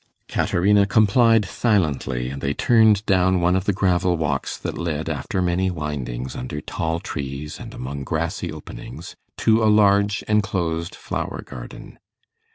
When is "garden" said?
11.43-11.99